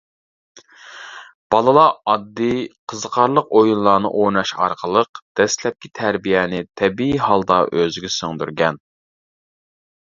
بالىلار 1.55 1.91
ئاددىي، 2.13 2.63
قىزىقارلىق 2.93 3.53
ئويۇنلارنى 3.61 4.13
ئويناش 4.21 4.55
ئارقىلىق 4.65 5.23
دەسلەپكى 5.41 5.93
تەربىيەنى 6.01 6.65
تەبىئىي 6.83 7.25
ھالدا 7.29 7.61
ئۆزىگە 7.71 8.15
سىڭدۈرگەن. 8.21 8.87